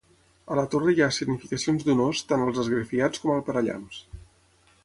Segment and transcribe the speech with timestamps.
[0.53, 4.05] A la torre hi ha escenificacions d'un ós tant als esgrafiats com al parallamps.